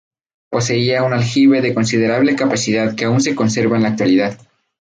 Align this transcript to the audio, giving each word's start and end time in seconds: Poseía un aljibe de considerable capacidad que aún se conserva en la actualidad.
Poseía 0.49 1.03
un 1.03 1.13
aljibe 1.13 1.61
de 1.61 1.75
considerable 1.75 2.35
capacidad 2.35 2.95
que 2.95 3.05
aún 3.05 3.21
se 3.21 3.35
conserva 3.35 3.77
en 3.77 3.83
la 3.83 3.89
actualidad. 3.89 4.39